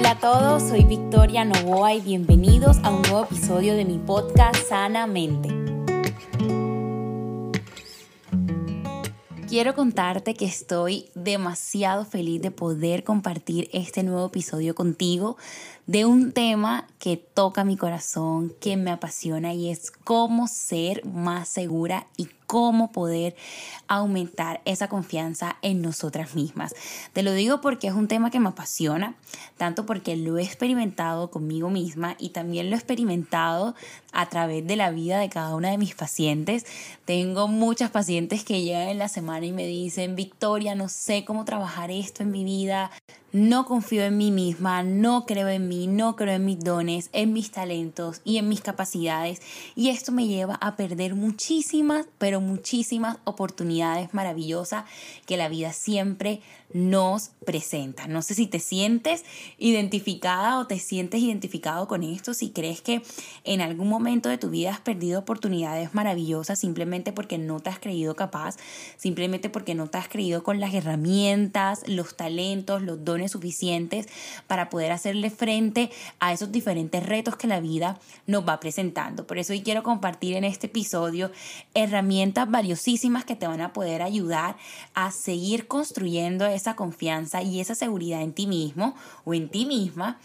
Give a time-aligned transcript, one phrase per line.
[0.00, 4.56] Hola a todos, soy Victoria Novoa y bienvenidos a un nuevo episodio de mi podcast
[4.66, 5.50] Sanamente.
[9.46, 15.36] Quiero contarte que estoy demasiado feliz de poder compartir este nuevo episodio contigo
[15.86, 21.46] de un tema que toca mi corazón, que me apasiona y es cómo ser más
[21.46, 23.36] segura y cómo poder
[23.86, 26.74] aumentar esa confianza en nosotras mismas.
[27.12, 29.14] Te lo digo porque es un tema que me apasiona,
[29.56, 33.76] tanto porque lo he experimentado conmigo misma y también lo he experimentado
[34.12, 36.66] a través de la vida de cada una de mis pacientes.
[37.04, 41.44] Tengo muchas pacientes que llegan en la semana y me dicen, Victoria, no sé cómo
[41.44, 42.90] trabajar esto en mi vida,
[43.32, 47.32] no confío en mí misma, no creo en mí, no creo en mis dones, en
[47.32, 49.40] mis talentos y en mis capacidades.
[49.76, 54.84] Y esto me lleva a perder muchísimas, pero muchísimas oportunidades maravillosas
[55.26, 56.40] que la vida siempre
[56.72, 58.06] nos presenta.
[58.06, 59.24] No sé si te sientes
[59.58, 63.02] identificada o te sientes identificado con esto, si crees que
[63.44, 67.78] en algún momento de tu vida has perdido oportunidades maravillosas simplemente porque no te has
[67.78, 68.56] creído capaz,
[68.96, 74.06] simplemente porque no te has creído con las herramientas, los talentos, los dones suficientes
[74.46, 79.26] para poder hacerle frente a esos diferentes retos que la vida nos va presentando.
[79.26, 81.30] Por eso hoy quiero compartir en este episodio
[81.74, 84.56] herramientas valiosísimas que te van a poder ayudar
[84.94, 88.94] a seguir construyendo esa confianza y esa seguridad en ti mismo
[89.24, 90.18] o en ti misma.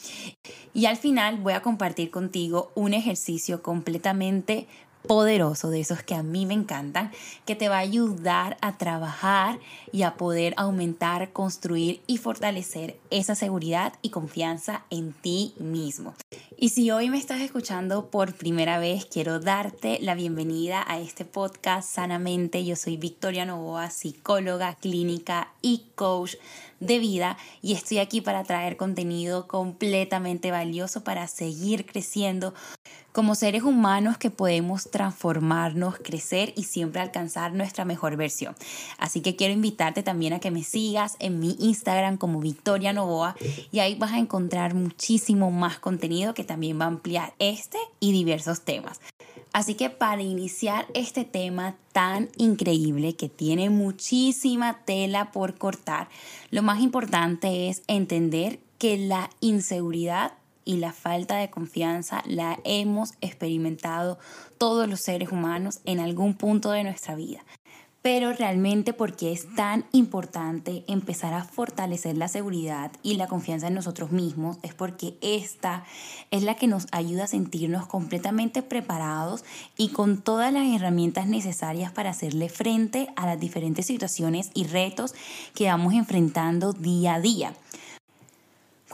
[0.73, 4.67] Y al final voy a compartir contigo un ejercicio completamente
[5.07, 7.11] poderoso, de esos que a mí me encantan,
[7.45, 9.59] que te va a ayudar a trabajar
[9.91, 16.13] y a poder aumentar, construir y fortalecer esa seguridad y confianza en ti mismo.
[16.57, 21.25] Y si hoy me estás escuchando por primera vez, quiero darte la bienvenida a este
[21.25, 22.63] podcast Sanamente.
[22.63, 26.35] Yo soy Victoria Novoa, psicóloga clínica y coach
[26.79, 32.53] de vida y estoy aquí para traer contenido completamente valioso para seguir creciendo
[33.15, 38.55] como seres humanos que podemos transformarnos, crecer y siempre alcanzar nuestra mejor versión.
[38.97, 43.37] Así que quiero invitarte también a que me sigas en mi Instagram como Victoria Novoa
[43.71, 48.11] y ahí vas a encontrar muchísimo más contenido que también va a ampliar este y
[48.11, 48.99] diversos temas.
[49.53, 56.09] Así que para iniciar este tema tan increíble que tiene muchísima tela por cortar,
[56.51, 60.33] lo más importante es entender que la inseguridad
[60.65, 64.17] y la falta de confianza la hemos experimentado
[64.57, 67.43] todos los seres humanos en algún punto de nuestra vida
[68.05, 73.73] pero realmente porque es tan importante empezar a fortalecer la seguridad y la confianza en
[73.73, 75.85] nosotros mismos es porque esta
[76.29, 79.43] es la que nos ayuda a sentirnos completamente preparados
[79.75, 85.15] y con todas las herramientas necesarias para hacerle frente a las diferentes situaciones y retos
[85.55, 87.53] que vamos enfrentando día a día.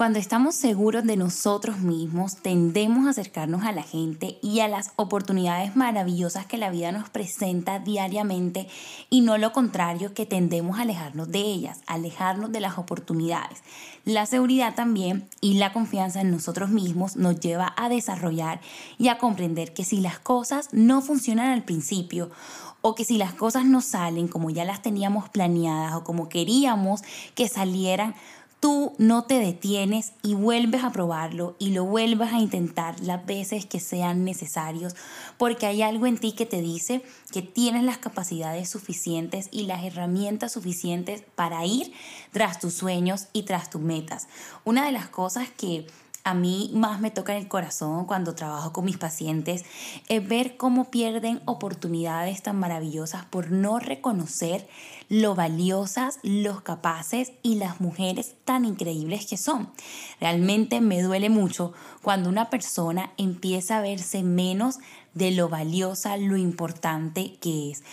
[0.01, 4.93] Cuando estamos seguros de nosotros mismos, tendemos a acercarnos a la gente y a las
[4.95, 8.67] oportunidades maravillosas que la vida nos presenta diariamente
[9.11, 13.59] y no lo contrario que tendemos a alejarnos de ellas, alejarnos de las oportunidades.
[14.03, 18.59] La seguridad también y la confianza en nosotros mismos nos lleva a desarrollar
[18.97, 22.31] y a comprender que si las cosas no funcionan al principio
[22.81, 27.03] o que si las cosas no salen como ya las teníamos planeadas o como queríamos
[27.35, 28.15] que salieran,
[28.61, 33.65] tú no te detienes y vuelves a probarlo y lo vuelves a intentar las veces
[33.65, 34.95] que sean necesarios,
[35.37, 37.01] porque hay algo en ti que te dice
[37.31, 41.91] que tienes las capacidades suficientes y las herramientas suficientes para ir
[42.31, 44.27] tras tus sueños y tras tus metas.
[44.63, 45.87] Una de las cosas que
[46.23, 49.65] a mí más me toca en el corazón cuando trabajo con mis pacientes
[50.07, 54.67] es ver cómo pierden oportunidades tan maravillosas por no reconocer
[55.09, 59.69] lo valiosas, los capaces y las mujeres tan increíbles que son.
[60.21, 64.77] Realmente me duele mucho cuando una persona empieza a verse menos
[65.13, 67.83] de lo valiosa, lo importante que es.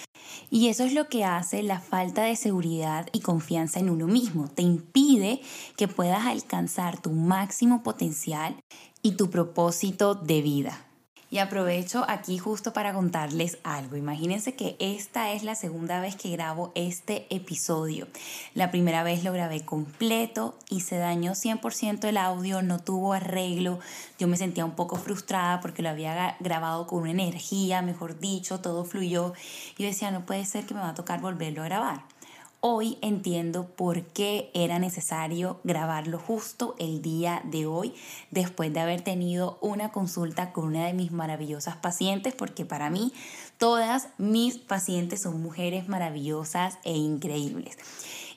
[0.51, 4.49] Y eso es lo que hace la falta de seguridad y confianza en uno mismo.
[4.49, 5.41] Te impide
[5.76, 8.56] que puedas alcanzar tu máximo potencial
[9.03, 10.88] y tu propósito de vida.
[11.31, 13.97] Y aprovecho aquí justo para contarles algo.
[13.97, 18.07] Imagínense que esta es la segunda vez que grabo este episodio.
[18.55, 23.79] La primera vez lo grabé completo y se dañó 100% el audio, no tuvo arreglo.
[24.19, 28.61] Yo me sentía un poco frustrada porque lo había grabado con una energía, mejor dicho,
[28.61, 29.35] todo fluyó.
[29.77, 32.18] Y yo decía, no puede ser que me va a tocar volverlo a grabar.
[32.60, 37.94] Hoy entiendo por qué era necesario grabarlo justo el día de hoy,
[38.32, 43.12] después de haber tenido una consulta con una de mis maravillosas pacientes, porque para mí
[43.58, 47.78] todas mis pacientes son mujeres maravillosas e increíbles.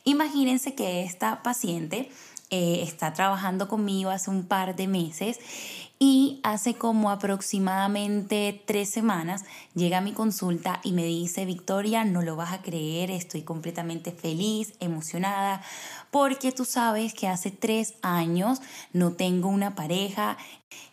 [0.04, 2.12] Imagínense que esta paciente
[2.52, 5.40] eh, está trabajando conmigo hace un par de meses
[6.04, 9.46] y hace como aproximadamente tres semanas
[9.76, 14.12] llega a mi consulta y me dice, Victoria, no lo vas a creer, estoy completamente
[14.12, 15.62] feliz, emocionada,
[16.10, 18.64] porque tú sabes que hace tres años
[18.94, 20.40] no tengo una pareja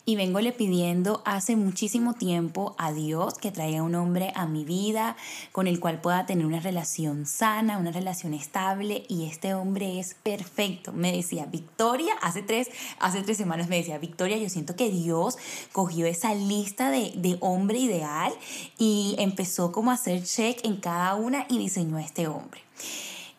[0.05, 4.65] y vengo le pidiendo hace muchísimo tiempo a Dios que traiga un hombre a mi
[4.65, 5.15] vida
[5.51, 10.15] con el cual pueda tener una relación sana, una relación estable y este hombre es
[10.15, 10.93] perfecto.
[10.93, 12.69] Me decía Victoria, hace tres,
[12.99, 15.37] hace tres semanas me decía Victoria, yo siento que Dios
[15.71, 18.33] cogió esa lista de, hombre ideal
[18.77, 22.61] y empezó como a hacer check en cada una y diseñó a este hombre.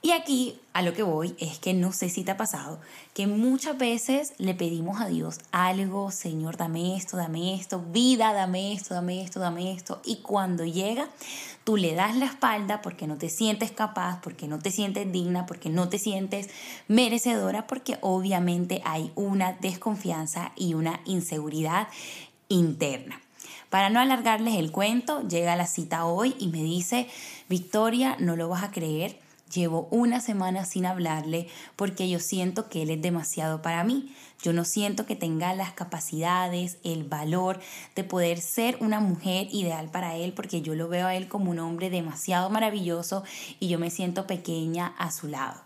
[0.02, 2.80] Y aquí a lo que voy es que no sé si te ha pasado
[3.12, 8.72] que muchas veces le pedimos a Dios algo, Señor, dame esto, dame esto, vida, dame
[8.72, 10.00] esto, dame esto, dame esto.
[10.06, 11.10] Y cuando llega,
[11.64, 15.44] tú le das la espalda porque no te sientes capaz, porque no te sientes digna,
[15.44, 16.48] porque no te sientes
[16.88, 21.88] merecedora, porque obviamente hay una desconfianza y una inseguridad
[22.48, 23.20] interna.
[23.68, 27.06] Para no alargarles el cuento, llega la cita hoy y me dice,
[27.50, 29.18] Victoria, no lo vas a creer
[29.52, 34.14] Llevo una semana sin hablarle porque yo siento que él es demasiado para mí.
[34.42, 37.58] Yo no siento que tenga las capacidades, el valor
[37.96, 41.50] de poder ser una mujer ideal para él porque yo lo veo a él como
[41.50, 43.24] un hombre demasiado maravilloso
[43.58, 45.60] y yo me siento pequeña a su lado.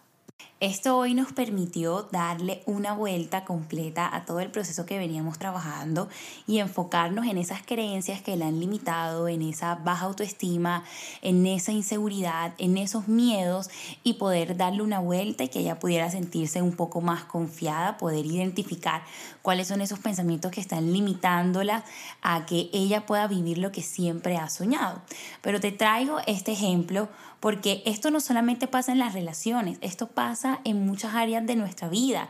[0.65, 6.09] Esto hoy nos permitió darle una vuelta completa a todo el proceso que veníamos trabajando
[6.47, 10.83] y enfocarnos en esas creencias que la han limitado, en esa baja autoestima,
[11.21, 13.69] en esa inseguridad, en esos miedos
[14.05, 18.25] y poder darle una vuelta y que ella pudiera sentirse un poco más confiada, poder
[18.25, 19.03] identificar
[19.43, 21.85] cuáles son esos pensamientos que están limitándola
[22.23, 25.03] a que ella pueda vivir lo que siempre ha soñado.
[25.43, 27.11] Pero te traigo este ejemplo
[27.45, 31.89] porque esto no solamente pasa en las relaciones, esto pasa en muchas áreas de nuestra
[31.89, 32.29] vida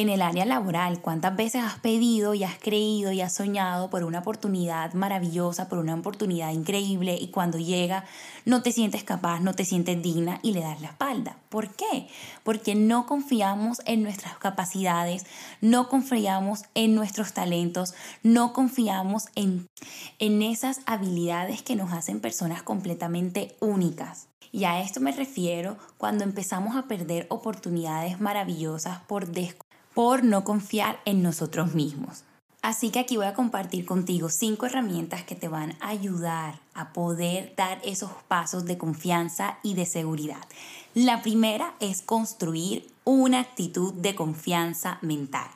[0.00, 4.02] en el área laboral, cuántas veces has pedido y has creído y has soñado por
[4.02, 8.04] una oportunidad maravillosa, por una oportunidad increíble y cuando llega
[8.46, 11.36] no te sientes capaz, no te sientes digna y le das la espalda.
[11.50, 12.08] ¿Por qué?
[12.44, 15.26] Porque no confiamos en nuestras capacidades,
[15.60, 19.66] no confiamos en nuestros talentos, no confiamos en,
[20.18, 24.28] en esas habilidades que nos hacen personas completamente únicas.
[24.52, 30.44] Y a esto me refiero cuando empezamos a perder oportunidades maravillosas por desconfiar por no
[30.44, 32.24] confiar en nosotros mismos.
[32.62, 36.92] Así que aquí voy a compartir contigo cinco herramientas que te van a ayudar a
[36.92, 40.44] poder dar esos pasos de confianza y de seguridad.
[40.94, 45.48] La primera es construir una actitud de confianza mental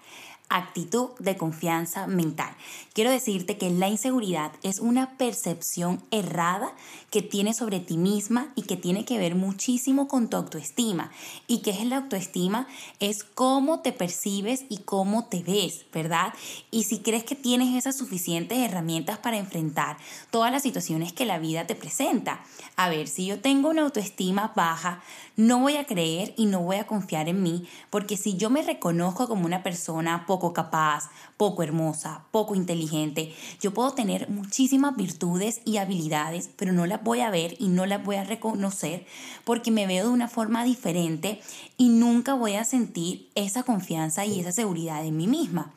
[0.48, 2.54] actitud de confianza mental.
[2.92, 6.72] Quiero decirte que la inseguridad es una percepción errada
[7.10, 11.10] que tienes sobre ti misma y que tiene que ver muchísimo con tu autoestima.
[11.46, 12.68] ¿Y qué es la autoestima?
[13.00, 16.32] Es cómo te percibes y cómo te ves, ¿verdad?
[16.70, 19.96] Y si crees que tienes esas suficientes herramientas para enfrentar
[20.30, 22.44] todas las situaciones que la vida te presenta.
[22.76, 25.02] A ver, si yo tengo una autoestima baja,
[25.36, 28.62] no voy a creer y no voy a confiar en mí, porque si yo me
[28.62, 33.32] reconozco como una persona poco capaz, poco hermosa, poco inteligente.
[33.60, 37.86] Yo puedo tener muchísimas virtudes y habilidades, pero no las voy a ver y no
[37.86, 39.06] las voy a reconocer
[39.44, 41.40] porque me veo de una forma diferente
[41.76, 45.72] y nunca voy a sentir esa confianza y esa seguridad en mí misma.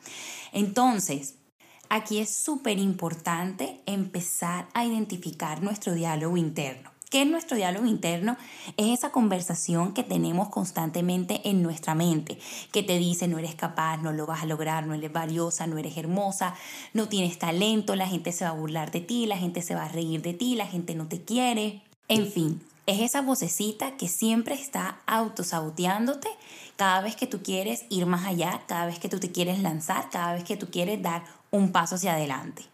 [0.52, 1.36] Entonces,
[1.88, 6.97] aquí es súper importante empezar a identificar nuestro diálogo interno.
[7.10, 8.36] ¿Qué es nuestro diálogo interno?
[8.76, 12.38] Es esa conversación que tenemos constantemente en nuestra mente,
[12.70, 15.78] que te dice no eres capaz, no lo vas a lograr, no eres valiosa, no
[15.78, 16.54] eres hermosa,
[16.92, 19.84] no tienes talento, la gente se va a burlar de ti, la gente se va
[19.84, 21.80] a reír de ti, la gente no te quiere.
[22.08, 26.28] En fin, es esa vocecita que siempre está autosaboteándote
[26.76, 30.10] cada vez que tú quieres ir más allá, cada vez que tú te quieres lanzar,
[30.10, 32.64] cada vez que tú quieres dar un paso hacia adelante.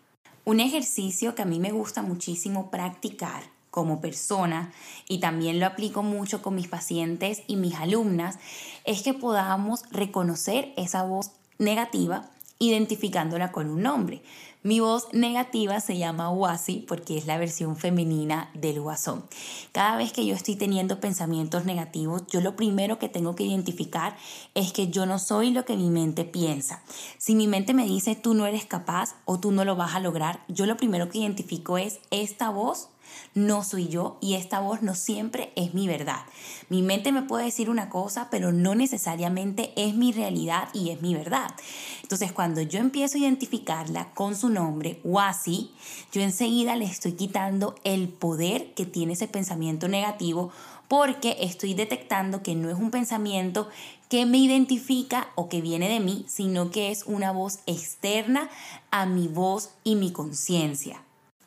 [0.45, 4.73] Un ejercicio que a mí me gusta muchísimo practicar como persona
[5.09, 8.39] y también lo aplico mucho con mis pacientes y mis alumnas,
[8.85, 14.23] es que podamos reconocer esa voz negativa identificándola con un nombre.
[14.63, 19.25] Mi voz negativa se llama Wasi porque es la versión femenina del guasón.
[19.73, 24.17] Cada vez que yo estoy teniendo pensamientos negativos, yo lo primero que tengo que identificar
[24.55, 26.81] es que yo no soy lo que mi mente piensa.
[27.19, 30.01] Si mi mente me dice tú no eres capaz o tú no lo vas a
[30.01, 32.89] lograr, yo lo primero que identifico es esta voz
[33.35, 36.21] no soy yo y esta voz no siempre es mi verdad.
[36.69, 41.03] Mi mente me puede decir una cosa, pero no necesariamente es mi realidad y es
[41.03, 41.55] mi verdad.
[42.03, 45.73] Entonces, cuando yo empiezo a identificarla con su nombre o así,
[46.13, 50.53] yo enseguida le estoy quitando el poder que tiene ese pensamiento negativo
[50.89, 53.69] porque estoy detectando que no es un pensamiento
[54.09, 58.49] que me identifica o que viene de mí, sino que es una voz externa
[58.91, 61.04] a mi voz y mi conciencia.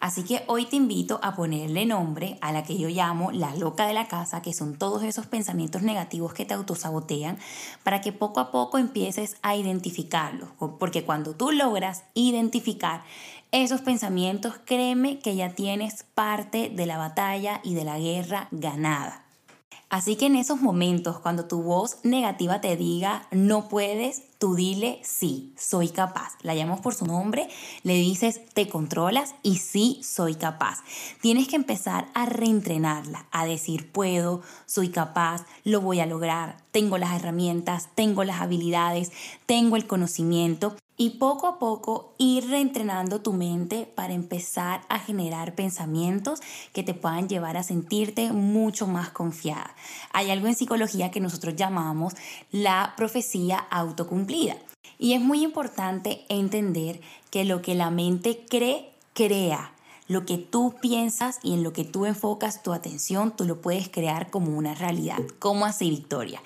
[0.08, 3.86] Así que hoy te invito a ponerle nombre a la que yo llamo la loca
[3.86, 7.38] de la casa, que son todos esos pensamientos negativos que te autosabotean,
[7.84, 10.48] para que poco a poco empieces a identificarlos.
[10.80, 13.04] Porque cuando tú logras identificar
[13.52, 19.27] esos pensamientos, créeme que ya tienes parte de la batalla y de la guerra ganada.
[19.90, 25.00] Así que en esos momentos, cuando tu voz negativa te diga no puedes, tú dile
[25.02, 26.34] sí, soy capaz.
[26.42, 27.48] La llamas por su nombre,
[27.84, 30.80] le dices te controlas y sí, soy capaz.
[31.22, 36.98] Tienes que empezar a reentrenarla, a decir puedo, soy capaz, lo voy a lograr, tengo
[36.98, 39.14] las herramientas, tengo las habilidades,
[39.46, 45.54] tengo el conocimiento y poco a poco ir reentrenando tu mente para empezar a generar
[45.54, 46.42] pensamientos
[46.74, 49.76] que te puedan llevar a sentirte mucho más confiada.
[50.12, 52.16] Hay algo en psicología que nosotros llamamos
[52.52, 54.58] la profecía autocumplida.
[54.98, 57.00] Y es muy importante entender
[57.30, 59.72] que lo que la mente cree, crea
[60.08, 63.90] lo que tú piensas y en lo que tú enfocas tu atención, tú lo puedes
[63.90, 65.18] crear como una realidad.
[65.40, 66.42] ¿Cómo hace Victoria?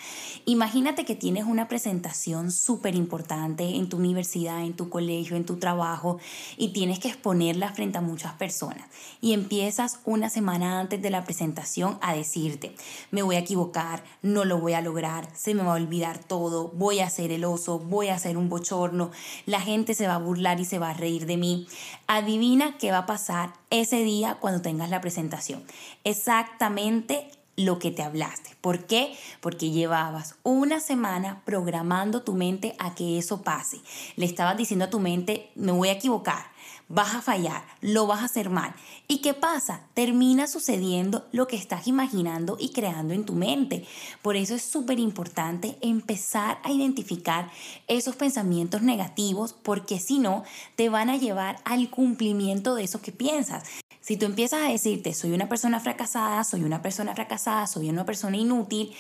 [0.46, 5.58] Imagínate que tienes una presentación súper importante en tu universidad, en tu colegio, en tu
[5.58, 6.18] trabajo
[6.58, 8.88] y tienes que exponerla frente a muchas personas.
[9.22, 12.76] Y empiezas una semana antes de la presentación a decirte,
[13.12, 16.70] me voy a equivocar, no lo voy a lograr, se me va a olvidar todo,
[16.70, 19.12] voy a ser el oso, voy a ser un bochorno,
[19.46, 21.68] la gente se va a burlar y se va a reír de mí.
[22.08, 25.64] Adivina qué va a pasar ese día cuando tengas la presentación.
[26.04, 28.56] Exactamente lo que te hablaste.
[28.62, 29.16] ¿Por qué?
[29.40, 33.80] Porque llevabas una semana programando tu mente a que eso pase.
[34.16, 36.51] Le estabas diciendo a tu mente, me voy a equivocar,
[36.94, 38.74] vas a fallar, lo vas a hacer mal.
[39.08, 39.82] ¿Y qué pasa?
[39.94, 43.86] Termina sucediendo lo que estás imaginando y creando en tu mente.
[44.22, 47.50] Por eso es súper importante empezar a identificar
[47.88, 50.44] esos pensamientos negativos porque si no,
[50.76, 53.64] te van a llevar al cumplimiento de eso que piensas.
[54.02, 58.04] Si tú empiezas a decirte, soy una persona fracasada, soy una persona fracasada, soy una
[58.04, 58.92] persona inútil,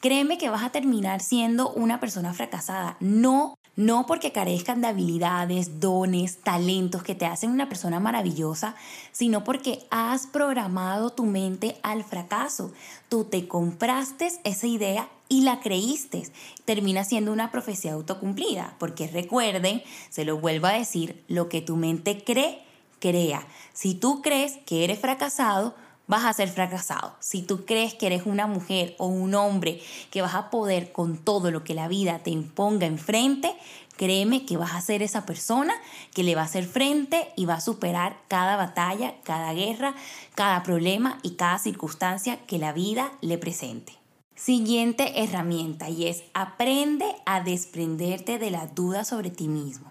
[0.00, 2.96] créeme que vas a terminar siendo una persona fracasada.
[3.00, 8.74] No no porque carezcan de habilidades, dones, talentos que te hacen una persona maravillosa,
[9.12, 12.72] sino porque has programado tu mente al fracaso.
[13.08, 16.24] Tú te compraste esa idea y la creíste.
[16.64, 21.76] Termina siendo una profecía autocumplida, porque recuerden, se lo vuelvo a decir, lo que tu
[21.76, 22.62] mente cree,
[22.98, 23.46] crea.
[23.74, 25.74] Si tú crees que eres fracasado,
[26.06, 27.14] vas a ser fracasado.
[27.20, 31.18] Si tú crees que eres una mujer o un hombre que vas a poder con
[31.18, 33.54] todo lo que la vida te imponga enfrente,
[33.96, 35.74] créeme que vas a ser esa persona
[36.14, 39.94] que le va a hacer frente y va a superar cada batalla, cada guerra,
[40.34, 43.94] cada problema y cada circunstancia que la vida le presente.
[44.34, 49.90] Siguiente herramienta y es aprende a desprenderte de la duda sobre ti mismo.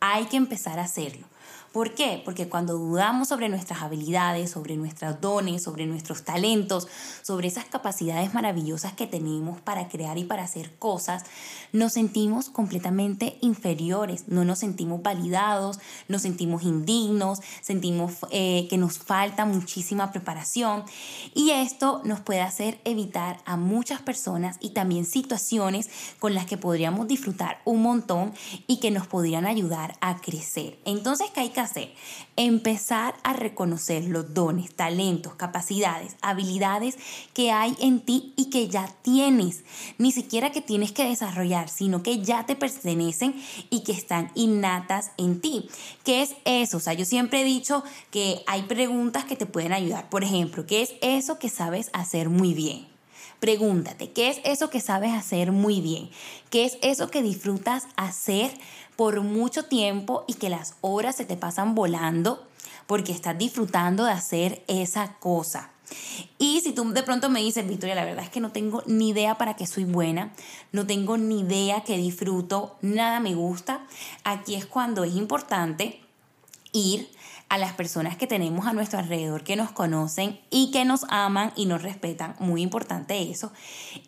[0.00, 1.26] Hay que empezar a hacerlo.
[1.76, 2.22] ¿Por qué?
[2.24, 6.88] Porque cuando dudamos sobre nuestras habilidades, sobre nuestros dones, sobre nuestros talentos,
[7.20, 11.24] sobre esas capacidades maravillosas que tenemos para crear y para hacer cosas,
[11.74, 15.78] nos sentimos completamente inferiores, no nos sentimos validados,
[16.08, 20.82] nos sentimos indignos, sentimos eh, que nos falta muchísima preparación
[21.34, 25.90] y esto nos puede hacer evitar a muchas personas y también situaciones
[26.20, 28.32] con las que podríamos disfrutar un montón
[28.66, 30.78] y que nos podrían ayudar a crecer.
[30.86, 31.92] Entonces, ¿qué hay que hacer?
[32.36, 36.96] Empezar a reconocer los dones, talentos, capacidades, habilidades
[37.34, 39.64] que hay en ti y que ya tienes.
[39.98, 43.34] Ni siquiera que tienes que desarrollar, sino que ya te pertenecen
[43.70, 45.68] y que están innatas en ti.
[46.04, 46.78] ¿Qué es eso?
[46.78, 50.08] O sea, yo siempre he dicho que hay preguntas que te pueden ayudar.
[50.08, 52.95] Por ejemplo, ¿qué es eso que sabes hacer muy bien?
[53.40, 56.10] Pregúntate, ¿qué es eso que sabes hacer muy bien?
[56.50, 58.50] ¿Qué es eso que disfrutas hacer
[58.96, 62.46] por mucho tiempo y que las horas se te pasan volando
[62.86, 65.70] porque estás disfrutando de hacer esa cosa.
[66.38, 69.10] Y si tú de pronto me dices, Victoria, la verdad es que no tengo ni
[69.10, 70.32] idea para qué soy buena,
[70.72, 73.86] no tengo ni idea que disfruto, nada me gusta,
[74.24, 76.00] aquí es cuando es importante
[76.72, 77.08] ir
[77.48, 81.52] a las personas que tenemos a nuestro alrededor que nos conocen y que nos aman
[81.54, 83.52] y nos respetan, muy importante eso,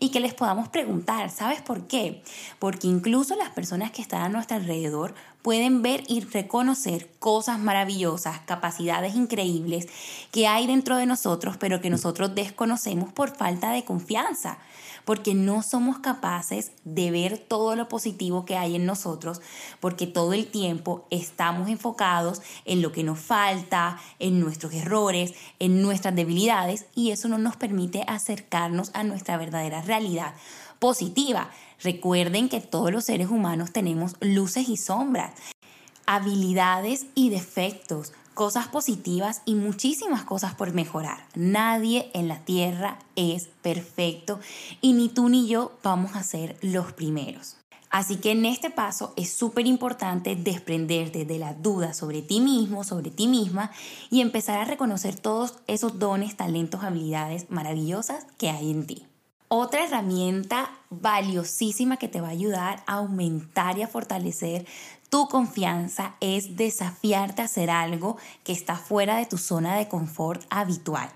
[0.00, 2.22] y que les podamos preguntar, ¿sabes por qué?
[2.58, 5.14] Porque incluso las personas que están a nuestro alrededor
[5.48, 9.88] pueden ver y reconocer cosas maravillosas, capacidades increíbles
[10.30, 14.58] que hay dentro de nosotros, pero que nosotros desconocemos por falta de confianza
[15.06, 19.40] porque no somos capaces de ver todo lo positivo que hay en nosotros,
[19.80, 25.80] porque todo el tiempo estamos enfocados en lo que nos falta, en nuestros errores, en
[25.80, 30.34] nuestras debilidades, y eso no nos permite acercarnos a nuestra verdadera realidad
[30.78, 31.48] positiva.
[31.82, 35.32] Recuerden que todos los seres humanos tenemos luces y sombras,
[36.06, 41.26] habilidades y defectos cosas positivas y muchísimas cosas por mejorar.
[41.34, 44.38] Nadie en la tierra es perfecto
[44.80, 47.56] y ni tú ni yo vamos a ser los primeros.
[47.90, 52.84] Así que en este paso es súper importante desprenderte de la duda sobre ti mismo,
[52.84, 53.72] sobre ti misma
[54.08, 59.07] y empezar a reconocer todos esos dones, talentos, habilidades maravillosas que hay en ti.
[59.50, 64.66] Otra herramienta valiosísima que te va a ayudar a aumentar y a fortalecer
[65.08, 70.42] tu confianza es desafiarte a hacer algo que está fuera de tu zona de confort
[70.50, 71.08] habitual.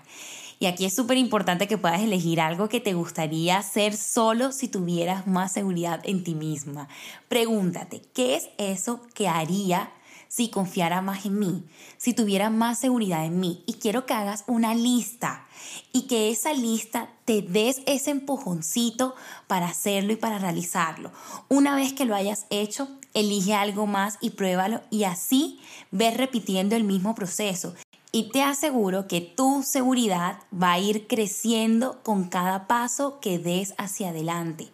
[0.59, 4.67] Y aquí es súper importante que puedas elegir algo que te gustaría hacer solo si
[4.67, 6.87] tuvieras más seguridad en ti misma.
[7.27, 9.91] Pregúntate, ¿qué es eso que haría
[10.35, 11.63] si confiara más en mí,
[11.97, 13.63] si tuviera más seguridad en mí.
[13.67, 15.45] Y quiero que hagas una lista
[15.91, 19.13] y que esa lista te des ese empujoncito
[19.45, 21.11] para hacerlo y para realizarlo.
[21.49, 25.59] Una vez que lo hayas hecho, elige algo más y pruébalo y así
[25.91, 27.75] ves repitiendo el mismo proceso.
[28.11, 33.75] Y te aseguro que tu seguridad va a ir creciendo con cada paso que des
[33.77, 34.67] hacia adelante.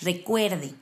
[0.00, 0.74] Recuerde,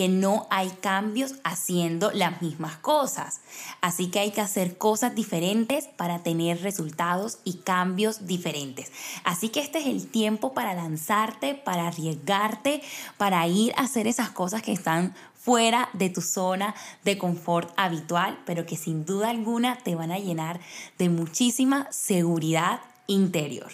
[0.00, 3.42] que no hay cambios haciendo las mismas cosas.
[3.82, 8.92] Así que hay que hacer cosas diferentes para tener resultados y cambios diferentes.
[9.24, 12.80] Así que este es el tiempo para lanzarte, para arriesgarte,
[13.18, 18.38] para ir a hacer esas cosas que están fuera de tu zona de confort habitual,
[18.46, 20.60] pero que sin duda alguna te van a llenar
[20.96, 23.70] de muchísima seguridad interior.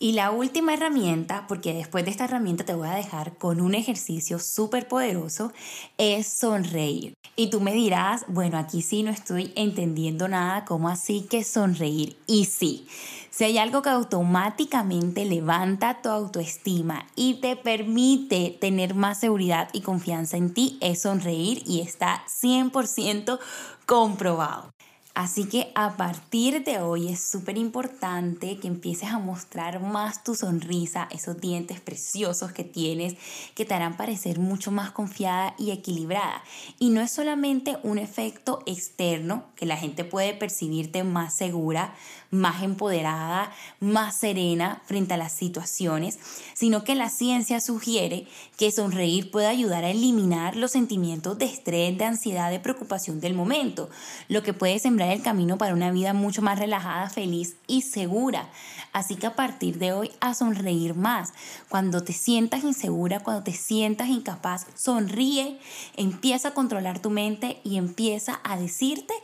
[0.00, 3.74] Y la última herramienta, porque después de esta herramienta te voy a dejar con un
[3.74, 5.52] ejercicio súper poderoso,
[5.98, 7.14] es sonreír.
[7.36, 12.16] Y tú me dirás, bueno, aquí sí no estoy entendiendo nada, ¿cómo así que sonreír?
[12.26, 12.86] Y sí,
[13.30, 19.80] si hay algo que automáticamente levanta tu autoestima y te permite tener más seguridad y
[19.80, 23.38] confianza en ti, es sonreír y está 100%
[23.86, 24.73] comprobado.
[25.14, 30.34] Así que a partir de hoy es súper importante que empieces a mostrar más tu
[30.34, 33.14] sonrisa, esos dientes preciosos que tienes,
[33.54, 36.42] que te harán parecer mucho más confiada y equilibrada.
[36.80, 41.94] Y no es solamente un efecto externo, que la gente puede percibirte más segura,
[42.34, 46.18] más empoderada, más serena frente a las situaciones,
[46.54, 48.26] sino que la ciencia sugiere
[48.58, 53.34] que sonreír puede ayudar a eliminar los sentimientos de estrés, de ansiedad, de preocupación del
[53.34, 53.88] momento,
[54.28, 58.50] lo que puede sembrar el camino para una vida mucho más relajada, feliz y segura.
[58.92, 61.32] Así que a partir de hoy a sonreír más.
[61.68, 65.58] Cuando te sientas insegura, cuando te sientas incapaz, sonríe,
[65.96, 69.14] empieza a controlar tu mente y empieza a decirte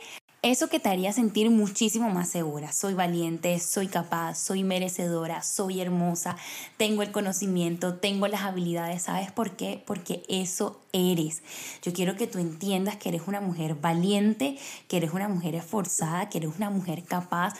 [0.43, 2.71] eso que te haría sentir muchísimo más segura.
[2.71, 6.35] Soy valiente, soy capaz, soy merecedora, soy hermosa,
[6.77, 9.03] tengo el conocimiento, tengo las habilidades.
[9.03, 9.83] ¿Sabes por qué?
[9.85, 11.43] Porque eso eres.
[11.83, 16.27] Yo quiero que tú entiendas que eres una mujer valiente, que eres una mujer esforzada,
[16.29, 17.53] que eres una mujer capaz,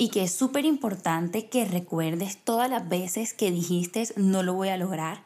[0.00, 4.70] y que es súper importante que recuerdes todas las veces que dijiste no lo voy
[4.70, 5.24] a lograr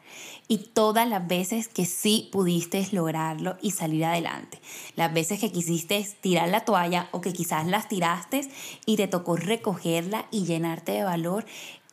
[0.49, 4.59] y todas las veces que sí pudiste lograrlo y salir adelante.
[4.97, 8.49] Las veces que quisiste tirar la toalla o que quizás las tiraste
[8.85, 11.45] y te tocó recogerla y llenarte de valor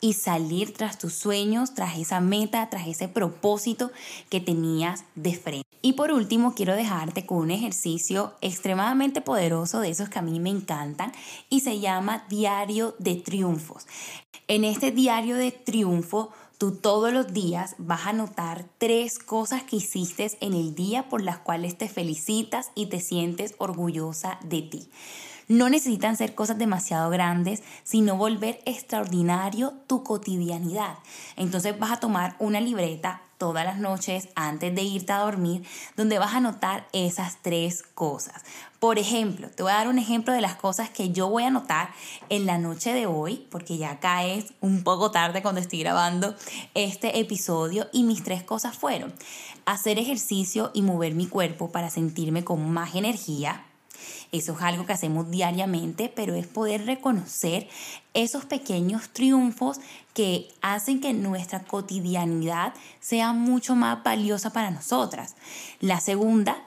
[0.03, 3.89] y salir tras tus sueños, tras esa meta, tras ese propósito
[4.29, 5.65] que tenías de frente.
[5.81, 10.41] Y por último, quiero dejarte con un ejercicio extremadamente poderoso de esos que a mí
[10.41, 11.13] me encantan
[11.49, 13.87] y se llama Diario de Triunfos.
[14.49, 19.77] En este diario de triunfo, tú todos los días vas a notar tres cosas que
[19.77, 24.89] hiciste en el día por las cuales te felicitas y te sientes orgullosa de ti.
[25.47, 30.97] No necesitan ser cosas demasiado grandes, sino volver extraordinario tu cotidianidad.
[31.35, 35.65] Entonces vas a tomar una libreta todas las noches antes de irte a dormir,
[35.97, 38.41] donde vas a anotar esas tres cosas.
[38.79, 41.47] Por ejemplo, te voy a dar un ejemplo de las cosas que yo voy a
[41.47, 41.89] anotar
[42.29, 46.35] en la noche de hoy, porque ya acá es un poco tarde cuando estoy grabando
[46.73, 49.13] este episodio y mis tres cosas fueron
[49.65, 53.65] hacer ejercicio y mover mi cuerpo para sentirme con más energía,
[54.33, 57.69] eso es algo que hacemos diariamente, pero es poder reconocer
[58.15, 59.79] esos pequeños triunfos
[60.13, 65.35] que hacen que nuestra cotidianidad sea mucho más valiosa para nosotras.
[65.79, 66.57] La segunda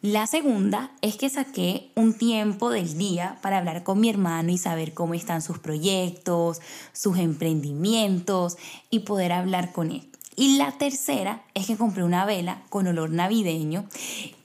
[0.00, 4.58] La segunda es que saqué un tiempo del día para hablar con mi hermano y
[4.58, 6.60] saber cómo están sus proyectos,
[6.92, 8.56] sus emprendimientos
[8.90, 10.11] y poder hablar con él.
[10.34, 13.84] Y la tercera es que compré una vela con olor navideño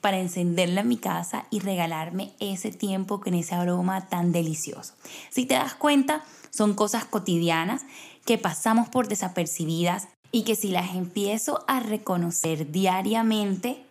[0.00, 4.94] para encenderla en mi casa y regalarme ese tiempo con ese aroma tan delicioso.
[5.30, 7.86] Si te das cuenta, son cosas cotidianas
[8.26, 13.84] que pasamos por desapercibidas y que si las empiezo a reconocer diariamente,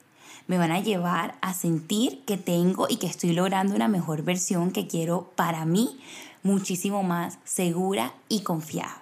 [0.46, 4.72] me van a llevar a sentir que tengo y que estoy logrando una mejor versión
[4.72, 6.00] que quiero para mí,
[6.44, 9.02] muchísimo más segura y confiada.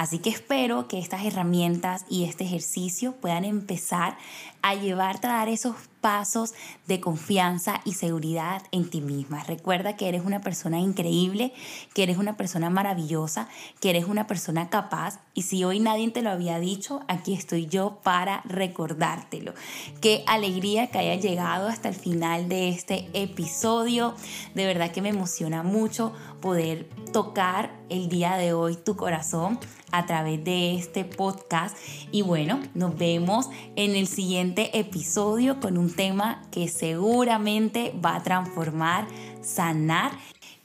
[0.00, 4.16] Así que espero que estas herramientas y este ejercicio puedan empezar
[4.62, 6.54] a llevarte a dar esos pasos
[6.86, 9.44] de confianza y seguridad en ti misma.
[9.44, 11.52] Recuerda que eres una persona increíble,
[11.94, 13.48] que eres una persona maravillosa,
[13.80, 17.66] que eres una persona capaz y si hoy nadie te lo había dicho, aquí estoy
[17.66, 19.52] yo para recordártelo.
[20.00, 24.14] Qué alegría que hayas llegado hasta el final de este episodio.
[24.54, 29.58] De verdad que me emociona mucho poder tocar el día de hoy tu corazón
[29.92, 31.76] a través de este podcast.
[32.10, 38.22] Y bueno, nos vemos en el siguiente episodio con un tema que seguramente va a
[38.22, 39.06] transformar,
[39.42, 40.12] sanar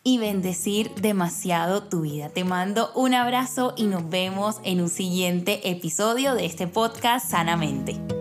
[0.04, 2.30] y bendecir demasiado tu vida.
[2.30, 8.15] Te mando un abrazo y nos vemos en un siguiente episodio de este podcast Sanamente.